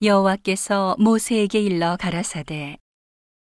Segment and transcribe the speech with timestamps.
[0.00, 2.78] 여호와께서 모세에게 일러 가라사대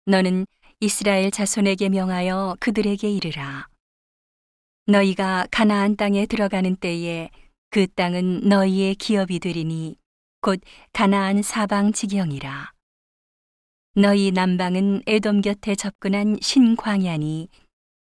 [0.07, 0.47] 너는
[0.79, 3.67] 이스라엘 자손에게 명하여 그들에게 이르라.
[4.87, 7.31] 너희가 가나안 땅에 들어가는 때에
[7.71, 9.97] 그 땅은 너희의 기업이 되리니
[10.41, 10.61] 곧
[10.93, 12.73] 가나안 사방 지경이라.
[13.97, 17.49] 너희 남방은 에돔 곁에 접근한 신광야니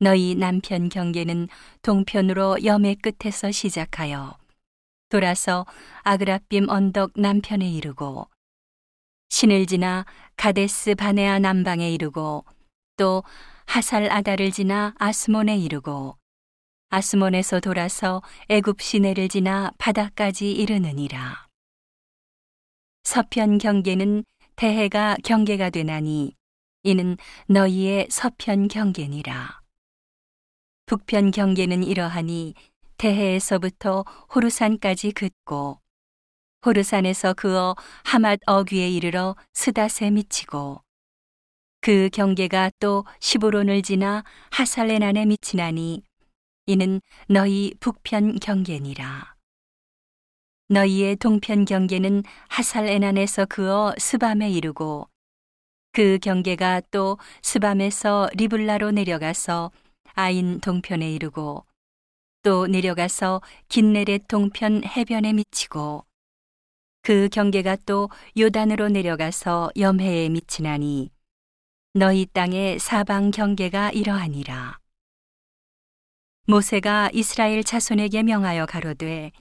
[0.00, 1.46] 너희 남편 경계는
[1.82, 4.36] 동편으로 염의 끝에서 시작하여
[5.09, 5.64] 돌아서
[6.02, 8.29] 아그라빔 언덕 남편에 이르고
[9.29, 10.05] 신을 지나
[10.37, 12.45] 가데스 바네아 남방에 이르고
[12.96, 13.23] 또
[13.66, 16.16] 하살 아다를 지나 아스몬에 이르고
[16.88, 21.46] 아스몬에서 돌아서 애굽 시내를 지나 바다까지 이르느니라.
[23.02, 24.24] 서편 경계는
[24.57, 26.34] 대해가 경계가 되나니
[26.84, 27.16] 이는
[27.48, 29.60] 너희의 서편 경계니라.
[30.87, 32.54] 북편 경계는 이러하니
[32.96, 35.80] 대해에서부터 호르산까지 긋고
[36.64, 40.82] 호르산에서 그어 하맛 어귀에 이르러 스닷에 미치고
[41.80, 46.02] 그 경계가 또 시보론을 지나 하살레난에 미치나니
[46.66, 49.37] 이는 너희 북편 경계니라.
[50.68, 55.09] 너희의 동편 경계는 하살에난에서 그어 스밤에 이르고
[55.93, 59.71] 그 경계가 또 스밤에서 리블라로 내려가서
[60.15, 61.65] 아인 동편에 이르고
[62.47, 66.06] 또 내려가서 긴네렛 동편 해변에 미치고
[67.03, 68.09] 그 경계가 또
[68.39, 71.11] 요단으로 내려가서 염해에 미치나니
[71.94, 74.78] 너희 땅의 사방 경계가 이러하니라.
[76.47, 79.33] 모세가 이스라엘 자손에게 명하여 가로되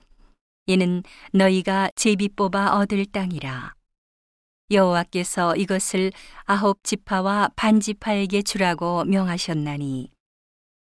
[0.66, 3.72] 이는 너희가 제비 뽑아 얻을 땅이라.
[4.72, 6.10] 여호와께서 이것을
[6.44, 10.15] 아홉 지파와 반 지파에게 주라고 명하셨나니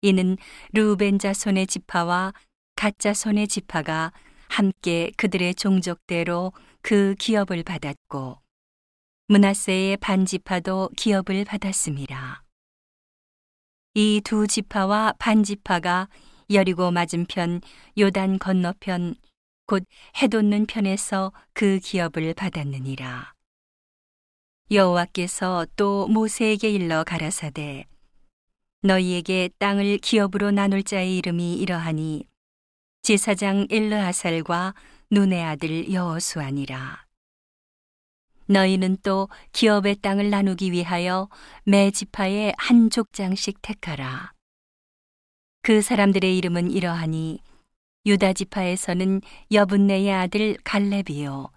[0.00, 0.36] 이는
[0.72, 2.32] 루벤 자손의 지파와
[2.76, 4.12] 갓 자손의 지파가
[4.48, 8.38] 함께 그들의 종족대로 그 기업을 받았고
[9.26, 12.44] 문하세의 반 지파도 기업을 받았습니다.
[13.94, 16.08] 이 두 지파와 반 지파가
[16.50, 17.60] 여리고 맞은편
[17.98, 19.16] 요단 건너편
[19.66, 19.84] 곧
[20.22, 23.34] 해돋는 편에서 그 기업을 받았느니라.
[24.70, 27.86] 여호와께서 또 모세에게 일러 가라사대
[28.82, 32.24] 너희에게 땅을 기업으로 나눌 자의 이름이 이러하니
[33.02, 34.74] 제사장 엘르하살과
[35.10, 37.04] 눈의 아들 여호수아니라.
[38.46, 41.28] 너희는 또 기업의 땅을 나누기 위하여
[41.64, 44.32] 매 지파에 한 족장씩 택하라.
[45.62, 47.40] 그 사람들의 이름은 이러하니
[48.06, 49.20] 유다 지파에서는
[49.52, 51.50] 여분네의 아들 갈렙이요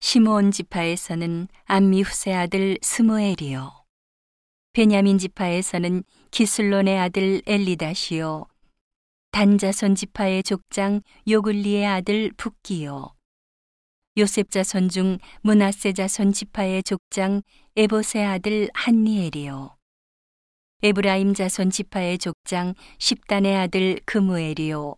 [0.00, 3.85] 시므온 지파에서는 암미후세 아들 스무엘이요
[4.76, 8.44] 베냐민 지파에서는 기슬론의 아들 엘리다시요
[9.30, 13.14] 단자손 지파의 족장 요글리의 아들 북기요
[14.18, 17.40] 요셉 자손 중 문하세 자손 지파의 족장
[17.74, 19.78] 에보세 아들 한니엘이요
[20.82, 24.96] 에브라임 자손 지파의 족장 십단의 아들 그무엘이요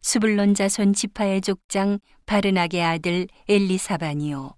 [0.00, 4.54] 수블론 자손 지파의 족장 바르나게 아들 엘리사반이요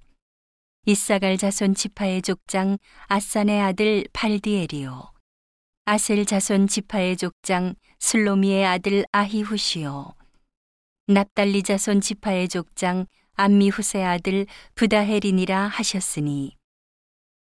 [0.86, 5.12] 이사갈 자손 지파의 족장 아산의 아들 발디엘이요
[5.84, 10.14] 아셀 자손 지파의 족장 슬로미의 아들 아히후시요
[11.08, 16.56] 납달리 자손 지파의 족장 암미후세 아들 부다헤린이라 하셨으니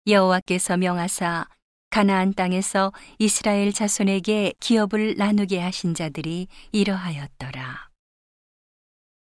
[0.06, 1.46] 여호와께서 명하사
[1.90, 7.89] 가나안 땅에서 이스라엘 자손에게 기업을 나누게 하신 자들이 이러하였더라.